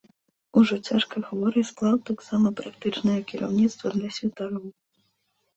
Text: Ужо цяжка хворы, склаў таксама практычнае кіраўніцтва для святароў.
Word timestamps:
Ужо 0.59 0.77
цяжка 0.87 1.21
хворы, 1.27 1.61
склаў 1.71 1.99
таксама 2.11 2.47
практычнае 2.63 3.19
кіраўніцтва 3.33 3.87
для 3.99 4.09
святароў. 4.17 4.65